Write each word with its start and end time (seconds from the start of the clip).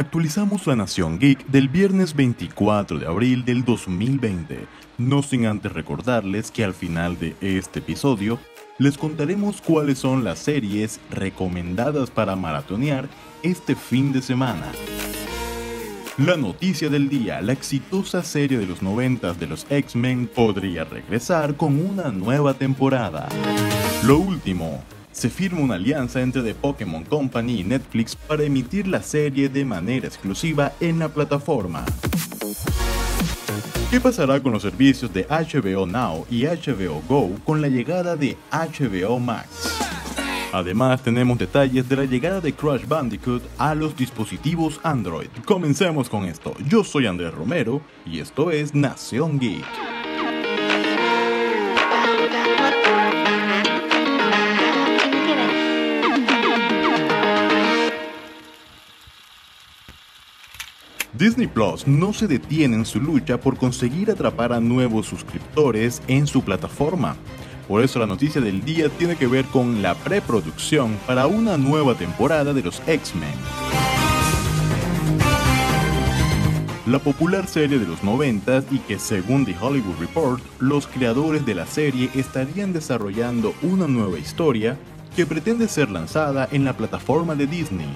Actualizamos 0.00 0.66
la 0.66 0.76
Nación 0.76 1.18
Geek 1.18 1.44
del 1.48 1.68
viernes 1.68 2.16
24 2.16 3.00
de 3.00 3.06
abril 3.06 3.44
del 3.44 3.66
2020, 3.66 4.66
no 4.96 5.22
sin 5.22 5.44
antes 5.44 5.74
recordarles 5.74 6.50
que 6.50 6.64
al 6.64 6.72
final 6.72 7.18
de 7.18 7.36
este 7.42 7.80
episodio 7.80 8.38
les 8.78 8.96
contaremos 8.96 9.60
cuáles 9.60 9.98
son 9.98 10.24
las 10.24 10.38
series 10.38 11.00
recomendadas 11.10 12.10
para 12.10 12.34
maratonear 12.34 13.10
este 13.42 13.76
fin 13.76 14.10
de 14.10 14.22
semana. 14.22 14.72
La 16.16 16.38
noticia 16.38 16.88
del 16.88 17.10
día, 17.10 17.42
la 17.42 17.52
exitosa 17.52 18.22
serie 18.22 18.56
de 18.56 18.64
los 18.64 18.80
90 18.80 19.34
de 19.34 19.46
los 19.48 19.66
X-Men 19.68 20.30
podría 20.34 20.84
regresar 20.84 21.58
con 21.58 21.78
una 21.78 22.10
nueva 22.10 22.54
temporada. 22.54 23.28
Lo 24.04 24.16
último, 24.16 24.82
se 25.12 25.30
firma 25.30 25.60
una 25.60 25.74
alianza 25.74 26.20
entre 26.20 26.42
The 26.42 26.54
Pokémon 26.54 27.04
Company 27.04 27.60
y 27.60 27.64
Netflix 27.64 28.14
para 28.16 28.44
emitir 28.44 28.86
la 28.86 29.02
serie 29.02 29.48
de 29.48 29.64
manera 29.64 30.06
exclusiva 30.06 30.72
en 30.80 30.98
la 30.98 31.08
plataforma. 31.08 31.84
¿Qué 33.90 34.00
pasará 34.00 34.40
con 34.40 34.52
los 34.52 34.62
servicios 34.62 35.12
de 35.12 35.26
HBO 35.28 35.84
Now 35.86 36.24
y 36.30 36.44
HBO 36.44 37.02
Go 37.08 37.34
con 37.44 37.60
la 37.60 37.68
llegada 37.68 38.14
de 38.14 38.36
HBO 38.52 39.18
Max? 39.18 39.78
Además, 40.52 41.02
tenemos 41.02 41.38
detalles 41.38 41.88
de 41.88 41.96
la 41.96 42.04
llegada 42.04 42.40
de 42.40 42.52
Crash 42.52 42.86
Bandicoot 42.86 43.42
a 43.58 43.74
los 43.74 43.96
dispositivos 43.96 44.80
Android. 44.82 45.28
Comencemos 45.44 46.08
con 46.08 46.24
esto. 46.24 46.54
Yo 46.68 46.82
soy 46.82 47.06
Andrés 47.06 47.32
Romero 47.32 47.80
y 48.04 48.18
esto 48.20 48.50
es 48.50 48.74
Nación 48.74 49.38
Geek. 49.38 49.99
Disney 61.12 61.48
Plus 61.48 61.88
no 61.88 62.12
se 62.12 62.28
detiene 62.28 62.76
en 62.76 62.86
su 62.86 63.00
lucha 63.00 63.40
por 63.40 63.56
conseguir 63.56 64.10
atrapar 64.10 64.52
a 64.52 64.60
nuevos 64.60 65.06
suscriptores 65.06 66.00
en 66.06 66.26
su 66.28 66.42
plataforma. 66.42 67.16
Por 67.66 67.82
eso 67.82 67.98
la 67.98 68.06
noticia 68.06 68.40
del 68.40 68.64
día 68.64 68.88
tiene 68.88 69.16
que 69.16 69.26
ver 69.26 69.44
con 69.46 69.82
la 69.82 69.94
preproducción 69.94 70.96
para 71.06 71.26
una 71.26 71.56
nueva 71.56 71.94
temporada 71.94 72.52
de 72.52 72.62
los 72.62 72.80
X-Men. 72.86 73.34
La 76.86 76.98
popular 77.00 77.46
serie 77.46 77.78
de 77.78 77.86
los 77.86 78.02
90 78.02 78.64
y 78.70 78.78
que 78.78 78.98
según 78.98 79.44
The 79.44 79.56
Hollywood 79.60 79.98
Report, 80.00 80.42
los 80.60 80.86
creadores 80.86 81.44
de 81.44 81.54
la 81.54 81.66
serie 81.66 82.10
estarían 82.14 82.72
desarrollando 82.72 83.54
una 83.62 83.86
nueva 83.86 84.18
historia 84.18 84.78
que 85.14 85.26
pretende 85.26 85.68
ser 85.68 85.90
lanzada 85.90 86.48
en 86.50 86.64
la 86.64 86.76
plataforma 86.76 87.34
de 87.34 87.46
Disney 87.46 87.88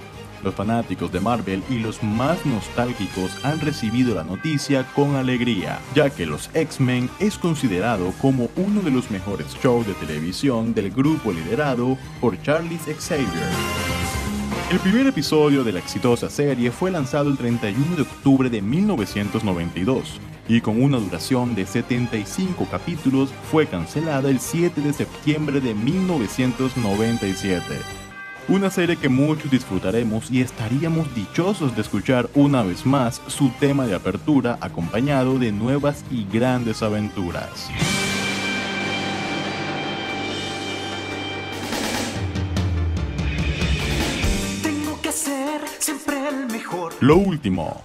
los 0.45 0.55
fanáticos 0.55 1.11
de 1.11 1.20
Marvel 1.20 1.62
y 1.69 1.78
los 1.78 2.03
más 2.03 2.45
nostálgicos 2.47 3.45
han 3.45 3.61
recibido 3.61 4.14
la 4.14 4.23
noticia 4.23 4.87
con 4.95 5.17
alegría, 5.17 5.81
ya 5.95 6.11
que 6.11 6.27
los 6.27 6.50
X-Men 6.55 7.11
es 7.19 7.39
considerado 7.39 8.12
como 8.20 8.48
uno 8.56 8.83
de 8.83 8.91
los 8.91 9.11
mejores 9.11 9.48
shows 9.62 9.87
de 9.87 9.95
televisión 9.95 10.75
del 10.75 10.91
grupo 10.91 11.33
liderado 11.33 11.97
por 12.20 12.41
Charles 12.42 12.83
Xavier. 12.83 13.48
El 14.70 14.78
primer 14.78 15.06
episodio 15.06 15.65
de 15.65 15.72
la 15.72 15.81
exitosa 15.81 16.31
serie 16.31 16.70
fue 16.70 16.91
lanzado 16.91 17.31
el 17.31 17.37
31 17.37 17.97
de 17.97 18.03
octubre 18.03 18.50
de 18.50 18.62
1992 18.62 20.20
y 20.48 20.61
con 20.61 20.83
una 20.83 20.98
duración 20.98 21.55
de 21.55 21.67
75 21.67 22.67
capítulos 22.70 23.31
fue 23.50 23.67
cancelada 23.67 24.31
el 24.31 24.41
7 24.41 24.81
de 24.81 24.92
septiembre 24.92 25.61
de 25.61 25.75
1997 25.75 28.03
una 28.48 28.70
serie 28.70 28.97
que 28.97 29.09
muchos 29.09 29.50
disfrutaremos 29.50 30.31
y 30.31 30.41
estaríamos 30.41 31.14
dichosos 31.14 31.75
de 31.75 31.83
escuchar 31.83 32.28
una 32.34 32.62
vez 32.62 32.84
más 32.84 33.23
su 33.27 33.50
tema 33.61 33.87
de 33.87 33.95
apertura 33.95 34.59
acompañado 34.61 35.39
de 35.39 35.53
nuevas 35.53 36.05
y 36.11 36.27
grandes 36.31 36.83
aventuras. 36.83 37.71
Tengo 44.62 45.00
que 45.00 45.12
ser 45.12 45.61
siempre 45.78 46.28
el 46.28 46.47
mejor. 46.47 46.93
Lo 47.00 47.16
último, 47.16 47.82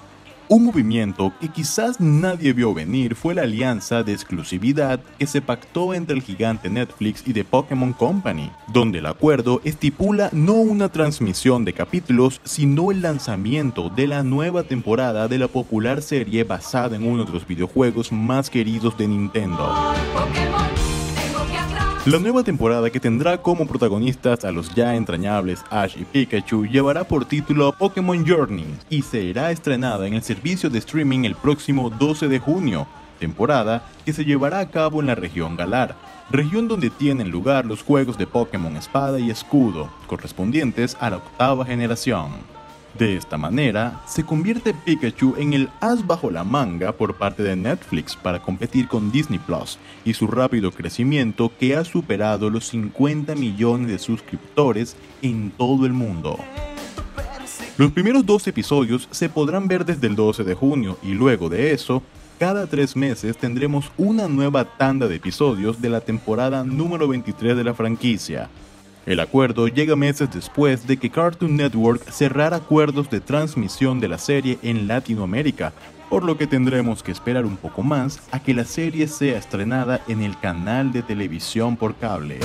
un 0.50 0.66
movimiento 0.66 1.32
que 1.40 1.48
quizás 1.48 2.02
nadie 2.02 2.54
vio 2.54 2.74
venir 2.74 3.16
fue 3.16 3.36
la 3.36 3.44
alianza 3.44 4.02
de 4.02 4.14
exclusividad 4.14 5.00
que 5.20 5.28
se 5.28 5.42
pactó 5.42 5.94
entre 5.94 6.16
el 6.16 6.24
gigante 6.24 6.70
Netflix 6.70 7.24
y 7.28 7.34
The 7.34 7.44
Pokémon 7.44 7.94
Company, 7.94 8.52
donde 8.68 8.98
el 8.98 9.06
acuerdo 9.06 9.62
estipula 9.64 10.30
no 10.34 10.54
una 10.54 10.90
transmisión 10.90 11.66
de 11.66 11.74
capítulos, 11.74 12.42
sino 12.44 12.90
el 12.90 13.04
lanzamiento 13.04 13.90
de 13.90 14.08
la 14.08 14.24
nueva 14.24 14.64
temporada 14.64 15.28
de 15.28 15.38
la 15.38 15.48
popular 15.48 16.02
serie 16.02 16.44
basada 16.44 16.96
en 16.96 17.06
uno 17.06 17.26
de 17.26 17.32
los 17.32 17.46
videojuegos 17.46 18.12
más 18.12 18.50
queridos 18.50 18.98
de 18.98 19.08
Nintendo. 19.08 19.72
La 22.10 22.18
nueva 22.18 22.44
temporada 22.44 22.90
que 22.90 23.00
tendrá 23.00 23.38
como 23.40 23.68
protagonistas 23.68 24.44
a 24.44 24.52
los 24.52 24.74
ya 24.74 24.96
entrañables 24.96 25.64
Ash 25.70 25.96
y 25.96 26.06
Pikachu 26.06 26.66
llevará 26.66 27.04
por 27.04 27.26
título 27.26 27.72
Pokémon 27.72 28.26
Journey 28.28 28.66
y 28.90 29.04
será 29.04 29.52
estrenada 29.52 30.08
en 30.08 30.16
el 30.16 30.24
servicio 30.24 30.72
de 30.72 30.80
streaming 30.80 31.26
el 31.26 31.36
próximo 31.36 31.92
12 31.92 32.28
de 32.28 32.40
junio, 32.40 32.88
temporada 33.20 33.88
que 34.06 34.14
se 34.14 34.26
llevará 34.26 34.58
a 34.58 34.72
cabo 34.72 35.02
en 35.02 35.06
la 35.06 35.14
región 35.14 35.56
Galar, 35.56 35.96
región 36.32 36.68
donde 36.68 36.90
tienen 36.90 37.30
lugar 37.30 37.68
los 37.68 37.84
juegos 37.84 38.18
de 38.18 38.26
Pokémon 38.26 38.76
Espada 38.76 39.20
y 39.20 39.30
Escudo, 39.30 39.92
correspondientes 40.08 40.98
a 41.00 41.12
la 41.12 41.18
octava 41.18 41.64
generación. 41.64 42.59
De 43.00 43.16
esta 43.16 43.38
manera, 43.38 44.02
se 44.06 44.26
convierte 44.26 44.74
Pikachu 44.74 45.36
en 45.38 45.54
el 45.54 45.70
as 45.80 46.06
bajo 46.06 46.30
la 46.30 46.44
manga 46.44 46.92
por 46.92 47.16
parte 47.16 47.44
de 47.44 47.56
Netflix 47.56 48.18
para 48.18 48.42
competir 48.42 48.90
con 48.90 49.10
Disney 49.10 49.40
Plus 49.40 49.80
y 50.04 50.14
su 50.14 50.28
rápido 50.28 50.70
crecimiento 50.74 51.50
que 51.58 51.78
ha 51.78 51.86
superado 51.86 52.50
los 52.50 52.68
50 52.68 53.36
millones 53.36 53.88
de 53.88 54.00
suscriptores 54.00 54.98
en 55.22 55.50
todo 55.52 55.86
el 55.86 55.94
mundo. 55.94 56.38
Los 57.78 57.94
primeros 57.94 58.26
dos 58.26 58.46
episodios 58.48 59.08
se 59.12 59.30
podrán 59.30 59.70
ver 59.70 59.86
desde 59.86 60.08
el 60.08 60.18
12 60.18 60.44
de 60.44 60.56
junio 60.56 60.98
y 61.02 61.14
luego 61.14 61.48
de 61.48 61.72
eso, 61.72 62.04
cada 62.38 62.68
tres 62.68 62.98
meses 62.98 63.38
tendremos 63.38 63.94
una 63.98 64.28
nueva 64.28 64.66
tanda 64.66 65.08
de 65.08 65.16
episodios 65.16 65.82
de 65.82 65.90
la 65.90 66.02
temporada 66.02 66.66
número 66.66 67.08
23 67.08 67.56
de 67.56 67.64
la 67.64 67.74
franquicia, 67.74 68.50
el 69.10 69.20
acuerdo 69.20 69.68
llega 69.68 69.96
meses 69.96 70.30
después 70.32 70.86
de 70.86 70.98
que 70.98 71.10
Cartoon 71.10 71.56
Network 71.56 72.08
cerrara 72.12 72.58
acuerdos 72.58 73.10
de 73.10 73.20
transmisión 73.20 74.00
de 74.00 74.08
la 74.08 74.20
serie 74.20 74.60
en 74.62 74.88
Latinoamérica, 74.88 75.74
por 76.12 76.24
lo 76.24 76.38
que 76.38 76.46
tendremos 76.46 77.02
que 77.02 77.12
esperar 77.12 77.44
un 77.44 77.58
poco 77.58 77.82
más 77.82 78.22
a 78.32 78.40
que 78.40 78.54
la 78.54 78.66
serie 78.66 79.08
sea 79.08 79.40
estrenada 79.40 80.00
en 80.08 80.22
el 80.22 80.40
canal 80.40 80.92
de 80.92 81.02
televisión 81.02 81.76
por 81.76 81.96
cable. 81.96 82.38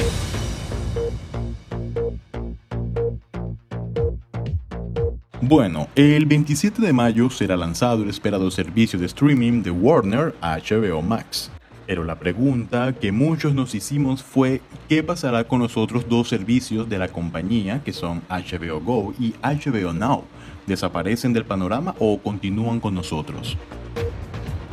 Bueno, 5.42 5.88
el 5.94 6.24
27 6.24 6.80
de 6.80 6.94
mayo 6.94 7.28
será 7.28 7.58
lanzado 7.58 8.04
el 8.04 8.08
esperado 8.08 8.50
servicio 8.50 8.98
de 8.98 9.04
streaming 9.04 9.62
de 9.62 9.70
Warner 9.70 10.34
HBO 10.40 11.02
Max. 11.02 11.50
Pero 11.86 12.04
la 12.04 12.18
pregunta 12.18 12.94
que 12.94 13.12
muchos 13.12 13.54
nos 13.54 13.74
hicimos 13.74 14.22
fue 14.22 14.60
¿qué 14.88 15.02
pasará 15.02 15.44
con 15.44 15.60
los 15.60 15.76
otros 15.76 16.08
dos 16.08 16.28
servicios 16.28 16.88
de 16.88 16.98
la 16.98 17.08
compañía 17.08 17.82
que 17.84 17.92
son 17.92 18.22
HBO 18.28 18.80
Go 18.80 19.14
y 19.18 19.34
HBO 19.42 19.92
Now? 19.92 20.24
¿Desaparecen 20.66 21.32
del 21.32 21.44
panorama 21.44 21.94
o 21.98 22.18
continúan 22.18 22.80
con 22.80 22.94
nosotros? 22.94 23.58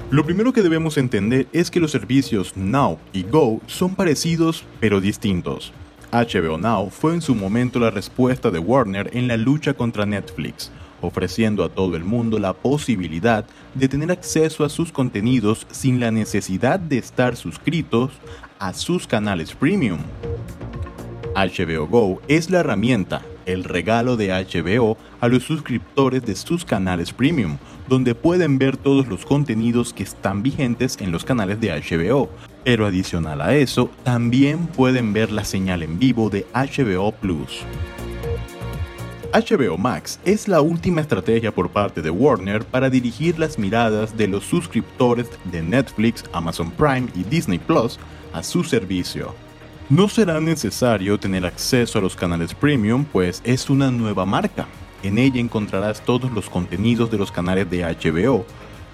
Lo 0.09 0.25
primero 0.25 0.51
que 0.51 0.61
debemos 0.61 0.97
entender 0.97 1.47
es 1.53 1.71
que 1.71 1.79
los 1.79 1.91
servicios 1.91 2.55
Now 2.55 2.97
y 3.13 3.23
Go 3.23 3.61
son 3.67 3.95
parecidos 3.95 4.65
pero 4.79 5.01
distintos. 5.01 5.73
HBO 6.11 6.57
Now 6.57 6.89
fue 6.89 7.13
en 7.13 7.21
su 7.21 7.35
momento 7.35 7.79
la 7.79 7.91
respuesta 7.91 8.51
de 8.51 8.59
Warner 8.59 9.09
en 9.13 9.29
la 9.29 9.37
lucha 9.37 9.73
contra 9.73 10.05
Netflix, 10.05 10.69
ofreciendo 11.01 11.63
a 11.63 11.69
todo 11.69 11.95
el 11.95 12.03
mundo 12.03 12.39
la 12.39 12.53
posibilidad 12.53 13.45
de 13.73 13.87
tener 13.87 14.11
acceso 14.11 14.63
a 14.63 14.69
sus 14.69 14.91
contenidos 14.91 15.67
sin 15.71 15.99
la 15.99 16.11
necesidad 16.11 16.79
de 16.79 16.97
estar 16.97 17.35
suscritos 17.35 18.11
a 18.59 18.73
sus 18.73 19.07
canales 19.07 19.53
premium. 19.53 19.99
HBO 21.35 21.87
Go 21.87 22.21
es 22.27 22.49
la 22.49 22.59
herramienta, 22.59 23.21
el 23.45 23.63
regalo 23.63 24.17
de 24.17 24.29
HBO 24.29 24.97
a 25.19 25.27
los 25.27 25.43
suscriptores 25.43 26.25
de 26.25 26.35
sus 26.35 26.65
canales 26.65 27.13
premium, 27.13 27.57
donde 27.87 28.15
pueden 28.15 28.57
ver 28.57 28.77
todos 28.77 29.07
los 29.07 29.25
contenidos 29.25 29.93
que 29.93 30.03
están 30.03 30.43
vigentes 30.43 30.97
en 30.99 31.11
los 31.11 31.25
canales 31.25 31.59
de 31.59 31.69
HBO. 31.69 32.29
Pero 32.63 32.85
adicional 32.85 33.41
a 33.41 33.55
eso, 33.55 33.89
también 34.03 34.67
pueden 34.67 35.13
ver 35.13 35.31
la 35.31 35.45
señal 35.45 35.83
en 35.83 35.97
vivo 35.97 36.29
de 36.29 36.45
HBO 36.53 37.11
Plus. 37.11 37.63
HBO 39.33 39.77
Max 39.77 40.19
es 40.25 40.49
la 40.49 40.59
última 40.59 40.99
estrategia 40.99 41.53
por 41.53 41.69
parte 41.69 42.01
de 42.01 42.09
Warner 42.09 42.65
para 42.65 42.89
dirigir 42.89 43.39
las 43.39 43.57
miradas 43.57 44.17
de 44.17 44.27
los 44.27 44.43
suscriptores 44.43 45.29
de 45.45 45.61
Netflix, 45.61 46.25
Amazon 46.33 46.69
Prime 46.71 47.07
y 47.15 47.23
Disney 47.23 47.57
Plus 47.57 47.97
a 48.33 48.43
su 48.43 48.61
servicio. 48.65 49.33
No 49.89 50.09
será 50.09 50.41
necesario 50.41 51.17
tener 51.17 51.45
acceso 51.45 51.97
a 51.97 52.01
los 52.01 52.13
canales 52.13 52.53
premium, 52.53 53.05
pues 53.05 53.41
es 53.45 53.69
una 53.69 53.89
nueva 53.89 54.25
marca. 54.25 54.67
En 55.01 55.17
ella 55.17 55.39
encontrarás 55.39 56.01
todos 56.01 56.29
los 56.31 56.49
contenidos 56.49 57.09
de 57.09 57.17
los 57.17 57.31
canales 57.31 57.69
de 57.69 57.83
HBO, 57.83 58.45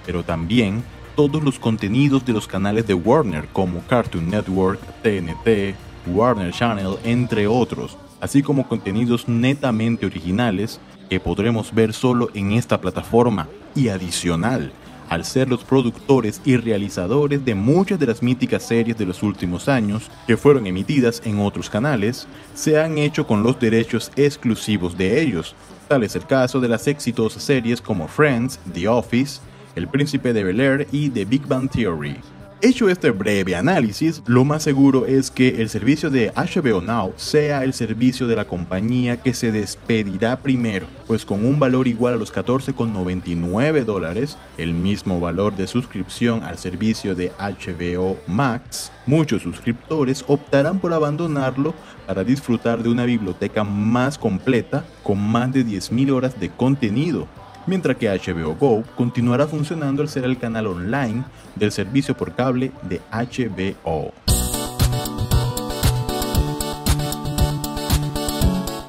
pero 0.05 0.23
también 0.23 0.83
todos 1.15 1.43
los 1.43 1.57
contenidos 1.57 2.23
de 2.23 2.33
los 2.33 2.47
canales 2.47 2.85
de 2.85 2.93
Warner 2.93 3.47
como 3.53 3.81
Cartoon 3.87 4.29
Network, 4.29 4.79
TNT, 5.01 5.75
Warner 6.05 6.53
Channel, 6.53 6.97
entre 7.03 7.47
otros, 7.47 7.97
así 8.21 8.41
como 8.41 8.67
contenidos 8.67 9.27
netamente 9.27 10.05
originales 10.05 10.79
que 11.09 11.19
podremos 11.19 11.73
ver 11.73 11.93
solo 11.93 12.29
en 12.33 12.51
esta 12.53 12.79
plataforma 12.81 13.47
y 13.75 13.89
adicional 13.89 14.71
al 15.09 15.25
ser 15.25 15.49
los 15.49 15.63
productores 15.63 16.41
y 16.45 16.57
realizadores 16.57 17.43
de 17.43 17.55
muchas 17.55 17.99
de 17.99 18.07
las 18.07 18.21
míticas 18.21 18.63
series 18.63 18.97
de 18.97 19.05
los 19.05 19.23
últimos 19.23 19.67
años 19.67 20.09
que 20.25 20.37
fueron 20.37 20.67
emitidas 20.67 21.21
en 21.25 21.39
otros 21.39 21.69
canales, 21.69 22.27
se 22.53 22.79
han 22.79 22.97
hecho 22.97 23.25
con 23.25 23.43
los 23.43 23.59
derechos 23.59 24.11
exclusivos 24.15 24.97
de 24.97 25.21
ellos. 25.21 25.55
Tal 25.87 26.03
es 26.03 26.15
el 26.15 26.25
caso 26.25 26.59
de 26.59 26.67
las 26.67 26.87
exitosas 26.87 27.43
series 27.43 27.81
como 27.81 28.07
Friends, 28.07 28.59
The 28.73 28.87
Office, 28.87 29.39
El 29.75 29.87
Príncipe 29.87 30.33
de 30.33 30.43
Bel 30.43 30.59
Air 30.59 30.87
y 30.91 31.09
The 31.09 31.25
Big 31.25 31.47
Bang 31.47 31.69
Theory. 31.69 32.17
Hecho 32.59 32.89
este 32.89 33.11
breve 33.11 33.55
análisis, 33.55 34.23
lo 34.25 34.43
más 34.43 34.63
seguro 34.63 35.05
es 35.05 35.29
que 35.29 35.61
el 35.61 35.69
servicio 35.69 36.09
de 36.09 36.31
HBO 36.31 36.81
Now 36.81 37.13
sea 37.15 37.63
el 37.63 37.71
servicio 37.71 38.25
de 38.25 38.35
la 38.35 38.45
compañía 38.45 39.21
que 39.21 39.35
se 39.35 39.51
despedirá 39.51 40.39
primero, 40.39 40.87
pues 41.05 41.23
con 41.23 41.45
un 41.45 41.59
valor 41.59 41.87
igual 41.87 42.15
a 42.15 42.17
los 42.17 42.33
14,99 42.33 43.85
dólares, 43.85 44.39
el 44.57 44.73
mismo 44.73 45.19
valor 45.19 45.55
de 45.55 45.67
suscripción 45.67 46.41
al 46.41 46.57
servicio 46.57 47.13
de 47.13 47.31
HBO 47.37 48.17
Max, 48.25 48.91
muchos 49.05 49.43
suscriptores 49.43 50.25
optarán 50.27 50.79
por 50.79 50.93
abandonarlo 50.93 51.75
para 52.07 52.23
disfrutar 52.23 52.81
de 52.81 52.89
una 52.89 53.05
biblioteca 53.05 53.63
más 53.63 54.17
completa 54.17 54.83
con 55.03 55.19
más 55.19 55.53
de 55.53 55.63
10.000 55.63 56.11
horas 56.11 56.39
de 56.39 56.49
contenido 56.49 57.27
mientras 57.67 57.97
que 57.97 58.09
HBO 58.09 58.55
Go 58.55 58.83
continuará 58.95 59.47
funcionando 59.47 60.01
al 60.01 60.09
ser 60.09 60.23
el 60.23 60.39
canal 60.39 60.67
online 60.67 61.23
del 61.55 61.71
servicio 61.71 62.17
por 62.17 62.33
cable 62.33 62.71
de 62.81 63.01
HBO. 63.11 64.13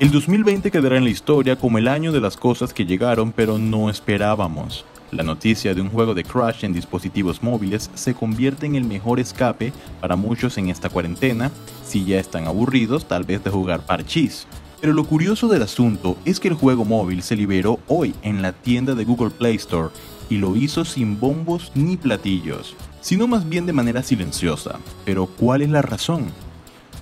El 0.00 0.12
2020 0.12 0.70
quedará 0.70 0.96
en 0.96 1.02
la 1.04 1.10
historia 1.10 1.56
como 1.56 1.76
el 1.76 1.88
año 1.88 2.12
de 2.12 2.20
las 2.20 2.36
cosas 2.36 2.72
que 2.72 2.86
llegaron 2.86 3.32
pero 3.32 3.58
no 3.58 3.90
esperábamos. 3.90 4.84
La 5.10 5.22
noticia 5.22 5.74
de 5.74 5.80
un 5.80 5.88
juego 5.88 6.14
de 6.14 6.22
Crash 6.22 6.64
en 6.64 6.72
dispositivos 6.72 7.42
móviles 7.42 7.90
se 7.94 8.14
convierte 8.14 8.66
en 8.66 8.76
el 8.76 8.84
mejor 8.84 9.18
escape 9.18 9.72
para 10.00 10.16
muchos 10.16 10.56
en 10.58 10.68
esta 10.68 10.88
cuarentena, 10.90 11.50
si 11.84 12.04
ya 12.04 12.20
están 12.20 12.46
aburridos 12.46 13.08
tal 13.08 13.24
vez 13.24 13.42
de 13.42 13.50
jugar 13.50 13.80
parchís. 13.80 14.46
Pero 14.80 14.92
lo 14.92 15.04
curioso 15.04 15.48
del 15.48 15.62
asunto 15.62 16.16
es 16.24 16.38
que 16.38 16.48
el 16.48 16.54
juego 16.54 16.84
móvil 16.84 17.22
se 17.22 17.36
liberó 17.36 17.80
hoy 17.88 18.14
en 18.22 18.42
la 18.42 18.52
tienda 18.52 18.94
de 18.94 19.04
Google 19.04 19.30
Play 19.30 19.56
Store 19.56 19.90
y 20.30 20.36
lo 20.36 20.54
hizo 20.54 20.84
sin 20.84 21.18
bombos 21.18 21.72
ni 21.74 21.96
platillos, 21.96 22.76
sino 23.00 23.26
más 23.26 23.48
bien 23.48 23.66
de 23.66 23.72
manera 23.72 24.02
silenciosa. 24.02 24.78
Pero 25.04 25.26
¿cuál 25.26 25.62
es 25.62 25.70
la 25.70 25.82
razón? 25.82 26.26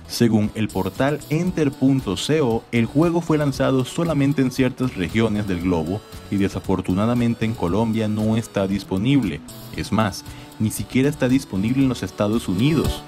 Según 0.07 0.49
el 0.55 0.69
portal 0.69 1.19
enter.co, 1.29 2.63
el 2.71 2.85
juego 2.85 3.21
fue 3.21 3.37
lanzado 3.37 3.83
solamente 3.83 4.41
en 4.41 4.51
ciertas 4.51 4.95
regiones 4.95 5.47
del 5.47 5.61
globo 5.61 6.01
y 6.31 6.37
desafortunadamente 6.37 7.45
en 7.45 7.53
Colombia 7.53 8.07
no 8.07 8.37
está 8.37 8.67
disponible. 8.67 9.41
Es 9.75 9.91
más, 9.91 10.23
ni 10.59 10.71
siquiera 10.71 11.09
está 11.09 11.27
disponible 11.27 11.83
en 11.83 11.89
los 11.89 12.03
Estados 12.03 12.47
Unidos. 12.47 13.03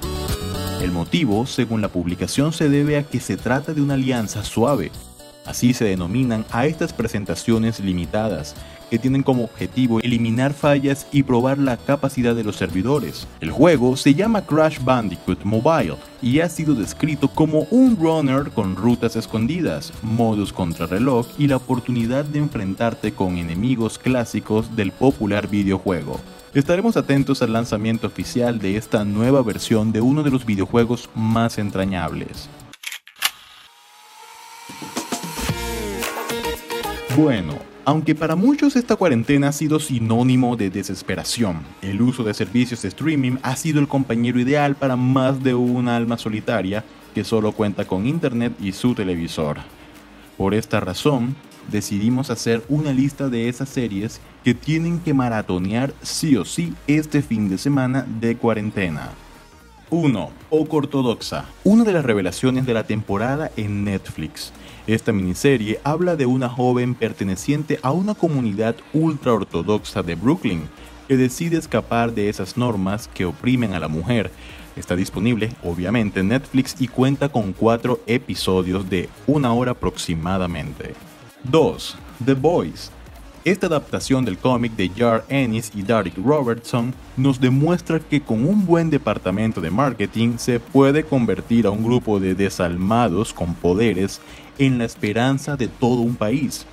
El 0.81 0.93
motivo, 0.93 1.45
según 1.45 1.81
la 1.81 1.89
publicación, 1.89 2.53
se 2.53 2.69
debe 2.69 2.97
a 2.97 3.03
que 3.03 3.19
se 3.19 3.35
trata 3.35 3.73
de 3.73 3.81
una 3.81 3.95
alianza 3.95 4.45
suave. 4.45 4.91
Así 5.45 5.73
se 5.73 5.83
denominan 5.83 6.45
a 6.51 6.67
estas 6.67 6.93
presentaciones 6.93 7.81
limitadas, 7.81 8.55
que 8.89 8.97
tienen 8.97 9.21
como 9.21 9.43
objetivo 9.43 9.99
eliminar 9.99 10.53
fallas 10.53 11.05
y 11.11 11.23
probar 11.23 11.57
la 11.57 11.75
capacidad 11.75 12.33
de 12.33 12.45
los 12.45 12.55
servidores. 12.55 13.27
El 13.41 13.51
juego 13.51 13.97
se 13.97 14.13
llama 14.13 14.45
Crash 14.45 14.79
Bandicoot 14.81 15.43
Mobile 15.43 15.95
y 16.21 16.39
ha 16.39 16.47
sido 16.47 16.73
descrito 16.75 17.27
como 17.27 17.67
un 17.71 17.97
runner 17.97 18.49
con 18.49 18.77
rutas 18.77 19.17
escondidas, 19.17 19.91
modos 20.01 20.53
contrarreloj 20.53 21.27
y 21.37 21.47
la 21.47 21.57
oportunidad 21.57 22.23
de 22.23 22.39
enfrentarte 22.39 23.11
con 23.11 23.37
enemigos 23.37 23.99
clásicos 23.99 24.75
del 24.77 24.93
popular 24.93 25.49
videojuego. 25.49 26.19
Estaremos 26.55 26.97
atentos 26.97 27.43
al 27.43 27.53
lanzamiento 27.53 28.07
oficial 28.07 28.57
de 28.57 28.75
esta 28.75 29.05
nueva 29.05 29.43
versión 29.43 29.91
de 29.91 30.01
uno 30.01 30.23
de 30.23 30.31
los 30.31 30.47
videojuegos 30.47 31.07
más 31.13 31.59
entrañables. 31.59 32.49
Bueno, 37.15 37.59
aunque 37.85 38.15
para 38.15 38.35
muchos 38.35 38.75
esta 38.75 38.95
cuarentena 38.95 39.49
ha 39.49 39.51
sido 39.51 39.79
sinónimo 39.79 40.55
de 40.55 40.71
desesperación, 40.71 41.59
el 41.83 42.01
uso 42.01 42.23
de 42.23 42.33
servicios 42.33 42.81
de 42.81 42.87
streaming 42.87 43.37
ha 43.43 43.55
sido 43.55 43.79
el 43.79 43.87
compañero 43.87 44.39
ideal 44.39 44.75
para 44.75 44.95
más 44.95 45.43
de 45.43 45.53
una 45.53 45.95
alma 45.95 46.17
solitaria 46.17 46.83
que 47.13 47.23
solo 47.23 47.51
cuenta 47.51 47.85
con 47.85 48.07
internet 48.07 48.53
y 48.59 48.71
su 48.71 48.95
televisor. 48.95 49.57
Por 50.35 50.55
esta 50.55 50.79
razón, 50.79 51.35
decidimos 51.71 52.31
hacer 52.31 52.63
una 52.69 52.91
lista 52.91 53.29
de 53.29 53.49
esas 53.49 53.69
series 53.69 54.19
que 54.43 54.53
tienen 54.53 54.99
que 54.99 55.13
maratonear 55.13 55.93
sí 56.01 56.35
o 56.35 56.45
sí 56.45 56.73
este 56.87 57.21
fin 57.21 57.49
de 57.49 57.57
semana 57.57 58.05
de 58.19 58.35
cuarentena. 58.37 59.11
1. 59.89 60.29
Poco 60.49 60.77
Ortodoxa, 60.77 61.45
una 61.63 61.83
de 61.83 61.93
las 61.93 62.05
revelaciones 62.05 62.65
de 62.65 62.73
la 62.73 62.83
temporada 62.83 63.51
en 63.57 63.83
Netflix. 63.83 64.53
Esta 64.85 65.11
miniserie 65.11 65.79
habla 65.83 66.15
de 66.15 66.25
una 66.25 66.47
joven 66.47 66.95
perteneciente 66.95 67.79
a 67.81 67.91
una 67.91 68.13
comunidad 68.13 68.75
ultra 68.93 69.33
ortodoxa 69.33 70.03
de 70.03 70.15
Brooklyn 70.15 70.69
que 71.07 71.17
decide 71.17 71.57
escapar 71.57 72.13
de 72.13 72.29
esas 72.29 72.55
normas 72.55 73.07
que 73.07 73.25
oprimen 73.25 73.73
a 73.73 73.79
la 73.79 73.87
mujer. 73.87 74.31
Está 74.75 74.95
disponible, 74.95 75.51
obviamente, 75.63 76.19
en 76.19 76.29
Netflix 76.29 76.75
y 76.79 76.87
cuenta 76.87 77.29
con 77.29 77.51
cuatro 77.53 77.99
episodios 78.05 78.89
de 78.89 79.09
una 79.25 79.53
hora 79.53 79.71
aproximadamente. 79.71 80.93
2. 81.43 81.97
The 82.25 82.33
Boys. 82.35 82.91
Esta 83.45 83.67
adaptación 83.67 84.25
del 84.25 84.37
cómic 84.37 84.75
de 84.75 84.89
Jar 84.89 85.23
Ennis 85.29 85.71
y 85.73 85.81
Derek 85.81 86.17
Robertson 86.17 86.93
nos 87.15 87.39
demuestra 87.39 88.01
que 88.01 88.19
con 88.19 88.45
un 88.45 88.65
buen 88.65 88.89
departamento 88.89 89.61
de 89.61 89.71
marketing 89.71 90.37
se 90.37 90.59
puede 90.59 91.05
convertir 91.05 91.65
a 91.65 91.69
un 91.69 91.81
grupo 91.81 92.19
de 92.19 92.35
desalmados 92.35 93.33
con 93.33 93.55
poderes 93.55 94.19
en 94.57 94.77
la 94.77 94.83
esperanza 94.83 95.55
de 95.55 95.69
todo 95.69 96.01
un 96.01 96.17
país. 96.17 96.65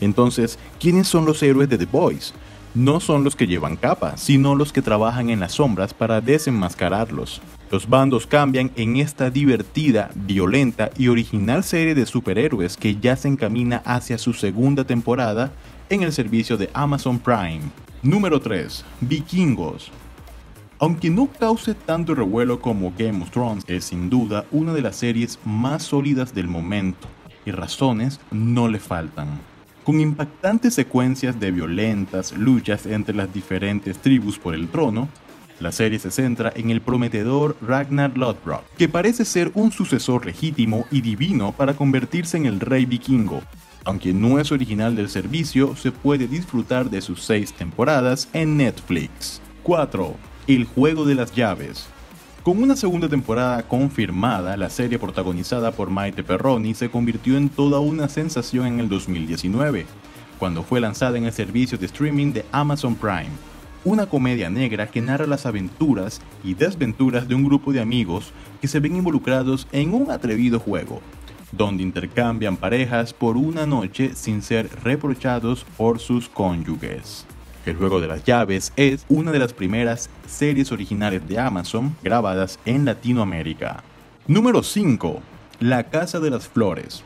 Entonces, 0.00 0.60
¿quiénes 0.78 1.08
son 1.08 1.24
los 1.24 1.42
héroes 1.42 1.68
de 1.68 1.76
The 1.76 1.86
Boys? 1.86 2.34
No 2.74 3.00
son 3.00 3.24
los 3.24 3.34
que 3.34 3.48
llevan 3.48 3.76
capa, 3.76 4.16
sino 4.16 4.54
los 4.54 4.72
que 4.72 4.80
trabajan 4.80 5.28
en 5.28 5.40
las 5.40 5.54
sombras 5.54 5.92
para 5.92 6.20
desenmascararlos. 6.20 7.42
Los 7.70 7.88
bandos 7.88 8.26
cambian 8.26 8.70
en 8.76 8.96
esta 8.96 9.28
divertida, 9.30 10.10
violenta 10.14 10.90
y 10.96 11.08
original 11.08 11.64
serie 11.64 11.94
de 11.94 12.06
superhéroes 12.06 12.76
que 12.76 12.96
ya 12.96 13.16
se 13.16 13.28
encamina 13.28 13.82
hacia 13.84 14.18
su 14.18 14.34
segunda 14.34 14.84
temporada 14.84 15.52
en 15.92 16.02
el 16.02 16.12
servicio 16.12 16.56
de 16.56 16.70
Amazon 16.72 17.18
Prime. 17.18 17.60
Número 18.02 18.40
3. 18.40 18.82
Vikingos. 19.02 19.90
Aunque 20.78 21.10
no 21.10 21.28
cause 21.38 21.74
tanto 21.74 22.14
revuelo 22.14 22.62
como 22.62 22.94
Game 22.96 23.22
of 23.22 23.30
Thrones, 23.30 23.62
es 23.66 23.84
sin 23.84 24.08
duda 24.08 24.46
una 24.50 24.72
de 24.72 24.80
las 24.80 24.96
series 24.96 25.38
más 25.44 25.82
sólidas 25.82 26.34
del 26.34 26.48
momento, 26.48 27.06
y 27.44 27.50
razones 27.50 28.20
no 28.30 28.68
le 28.68 28.78
faltan. 28.78 29.28
Con 29.84 30.00
impactantes 30.00 30.72
secuencias 30.72 31.38
de 31.38 31.50
violentas 31.50 32.32
luchas 32.32 32.86
entre 32.86 33.14
las 33.14 33.32
diferentes 33.32 33.98
tribus 33.98 34.38
por 34.38 34.54
el 34.54 34.68
trono, 34.68 35.10
la 35.60 35.72
serie 35.72 35.98
se 35.98 36.10
centra 36.10 36.54
en 36.56 36.70
el 36.70 36.80
prometedor 36.80 37.54
Ragnar 37.60 38.16
Lodbrok, 38.16 38.64
que 38.78 38.88
parece 38.88 39.26
ser 39.26 39.50
un 39.54 39.70
sucesor 39.70 40.24
legítimo 40.24 40.86
y 40.90 41.02
divino 41.02 41.52
para 41.52 41.74
convertirse 41.74 42.38
en 42.38 42.46
el 42.46 42.60
rey 42.60 42.86
vikingo. 42.86 43.42
Aunque 43.84 44.12
no 44.12 44.38
es 44.38 44.52
original 44.52 44.94
del 44.94 45.08
servicio, 45.08 45.74
se 45.74 45.90
puede 45.90 46.28
disfrutar 46.28 46.88
de 46.88 47.00
sus 47.00 47.22
seis 47.22 47.52
temporadas 47.52 48.28
en 48.32 48.56
Netflix. 48.56 49.40
4. 49.64 50.14
El 50.46 50.64
juego 50.64 51.04
de 51.04 51.16
las 51.16 51.34
llaves. 51.34 51.86
Con 52.44 52.62
una 52.62 52.76
segunda 52.76 53.08
temporada 53.08 53.62
confirmada, 53.62 54.56
la 54.56 54.70
serie 54.70 54.98
protagonizada 54.98 55.72
por 55.72 55.90
Maite 55.90 56.22
Perroni 56.22 56.74
se 56.74 56.90
convirtió 56.90 57.36
en 57.36 57.48
toda 57.48 57.80
una 57.80 58.08
sensación 58.08 58.66
en 58.66 58.80
el 58.80 58.88
2019, 58.88 59.86
cuando 60.38 60.62
fue 60.62 60.80
lanzada 60.80 61.18
en 61.18 61.24
el 61.24 61.32
servicio 61.32 61.78
de 61.78 61.86
streaming 61.86 62.32
de 62.32 62.44
Amazon 62.52 62.94
Prime 62.94 63.30
una 63.84 64.06
comedia 64.06 64.48
negra 64.48 64.86
que 64.86 65.00
narra 65.00 65.26
las 65.26 65.44
aventuras 65.46 66.20
y 66.44 66.54
desventuras 66.54 67.26
de 67.26 67.34
un 67.34 67.44
grupo 67.44 67.72
de 67.72 67.80
amigos 67.80 68.32
que 68.60 68.68
se 68.68 68.78
ven 68.78 68.96
involucrados 68.96 69.66
en 69.72 69.92
un 69.92 70.10
atrevido 70.10 70.60
juego, 70.60 71.00
donde 71.52 71.82
intercambian 71.82 72.56
parejas 72.56 73.12
por 73.12 73.36
una 73.36 73.66
noche 73.66 74.12
sin 74.14 74.42
ser 74.42 74.68
reprochados 74.82 75.64
por 75.76 76.00
sus 76.00 76.28
cónyuges. 76.28 77.26
El 77.64 77.76
juego 77.76 78.00
de 78.00 78.08
las 78.08 78.24
llaves 78.24 78.72
es 78.74 79.04
una 79.08 79.30
de 79.30 79.38
las 79.38 79.52
primeras 79.52 80.10
series 80.26 80.72
originales 80.72 81.28
de 81.28 81.38
Amazon 81.38 81.94
grabadas 82.02 82.58
en 82.64 82.84
Latinoamérica. 82.84 83.84
Número 84.26 84.62
5. 84.62 85.22
La 85.60 85.84
Casa 85.84 86.18
de 86.18 86.30
las 86.30 86.48
Flores. 86.48 87.04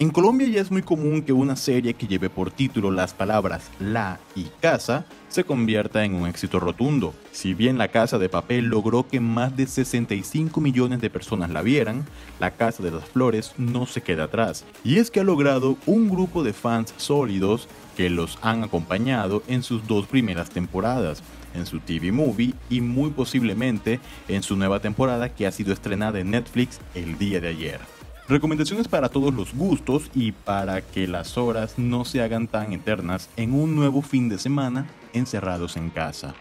En 0.00 0.08
Colombia 0.08 0.48
ya 0.48 0.62
es 0.62 0.70
muy 0.70 0.80
común 0.80 1.20
que 1.20 1.34
una 1.34 1.56
serie 1.56 1.92
que 1.92 2.06
lleve 2.06 2.30
por 2.30 2.50
título 2.50 2.90
las 2.90 3.12
palabras 3.12 3.70
La 3.78 4.18
y 4.34 4.44
Casa 4.58 5.04
se 5.28 5.44
convierta 5.44 6.06
en 6.06 6.14
un 6.14 6.26
éxito 6.26 6.58
rotundo. 6.58 7.12
Si 7.32 7.52
bien 7.52 7.76
La 7.76 7.88
Casa 7.88 8.16
de 8.16 8.30
Papel 8.30 8.64
logró 8.64 9.06
que 9.06 9.20
más 9.20 9.54
de 9.58 9.66
65 9.66 10.58
millones 10.58 11.02
de 11.02 11.10
personas 11.10 11.50
la 11.50 11.60
vieran, 11.60 12.06
La 12.38 12.52
Casa 12.52 12.82
de 12.82 12.92
las 12.92 13.04
Flores 13.04 13.52
no 13.58 13.84
se 13.84 14.00
queda 14.00 14.24
atrás. 14.24 14.64
Y 14.84 14.96
es 14.96 15.10
que 15.10 15.20
ha 15.20 15.22
logrado 15.22 15.76
un 15.84 16.08
grupo 16.08 16.42
de 16.42 16.54
fans 16.54 16.94
sólidos 16.96 17.68
que 17.94 18.08
los 18.08 18.38
han 18.40 18.64
acompañado 18.64 19.42
en 19.48 19.62
sus 19.62 19.86
dos 19.86 20.06
primeras 20.06 20.48
temporadas, 20.48 21.22
en 21.52 21.66
su 21.66 21.78
TV 21.78 22.10
movie 22.10 22.54
y 22.70 22.80
muy 22.80 23.10
posiblemente 23.10 24.00
en 24.28 24.42
su 24.42 24.56
nueva 24.56 24.80
temporada 24.80 25.28
que 25.34 25.46
ha 25.46 25.52
sido 25.52 25.74
estrenada 25.74 26.20
en 26.20 26.30
Netflix 26.30 26.80
el 26.94 27.18
día 27.18 27.38
de 27.42 27.48
ayer. 27.48 27.99
Recomendaciones 28.30 28.86
para 28.86 29.08
todos 29.08 29.34
los 29.34 29.52
gustos 29.52 30.08
y 30.14 30.30
para 30.30 30.82
que 30.82 31.08
las 31.08 31.36
horas 31.36 31.80
no 31.80 32.04
se 32.04 32.22
hagan 32.22 32.46
tan 32.46 32.72
eternas 32.72 33.28
en 33.36 33.52
un 33.52 33.74
nuevo 33.74 34.02
fin 34.02 34.28
de 34.28 34.38
semana 34.38 34.86
encerrados 35.12 35.76
en 35.76 35.90
casa. 35.90 36.36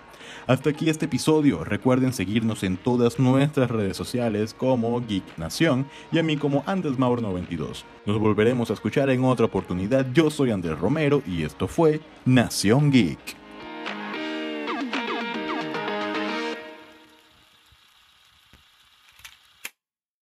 Hasta 0.46 0.70
aquí 0.70 0.88
este 0.88 1.06
episodio. 1.06 1.64
Recuerden 1.64 2.14
seguirnos 2.14 2.62
en 2.62 2.78
todas 2.78 3.18
nuestras 3.18 3.72
redes 3.72 3.98
sociales 3.98 4.54
como 4.54 5.02
Geek 5.02 5.40
Nación 5.40 5.88
y 6.12 6.20
a 6.20 6.24
mí 6.24 6.38
como 6.38 6.64
AndesMaur92. 6.66 7.84
Nos 8.06 8.20
volveremos 8.20 8.70
a 8.70 8.74
escuchar 8.74 9.10
en 9.10 9.24
otra 9.24 9.48
oportunidad. 9.48 10.06
Yo 10.14 10.30
soy 10.30 10.52
Andrés 10.52 10.78
Romero 10.78 11.24
y 11.26 11.42
esto 11.42 11.68
fue 11.68 12.02
Nación 12.24 12.92
Geek. 12.92 13.39